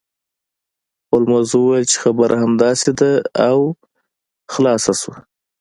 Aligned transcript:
هولمز 1.09 1.49
وویل 1.53 1.85
چې 1.91 1.97
خبره 2.03 2.35
همداسې 2.43 2.89
ده 2.99 3.11
او 3.49 3.59
خلاصه 4.53 4.93
شوه 5.01 5.17